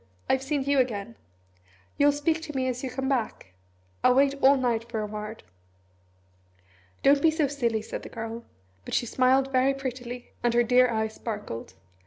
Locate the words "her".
10.55-10.63